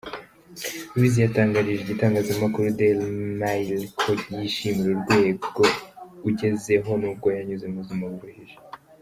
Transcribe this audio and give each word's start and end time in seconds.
Luwize 0.91 1.19
yatangarije 1.25 1.81
igitangazamakuru 1.83 2.67
Deyili 2.77 3.05
Mayili 3.39 3.87
ko 3.99 4.09
yishimira 4.41 4.89
urwego 4.93 5.61
ugezeho 6.27 6.89
nubwo 7.01 7.27
yanyuze 7.37 7.65
mu 7.69 7.79
buzima 7.81 8.05
buruhije. 8.13 8.57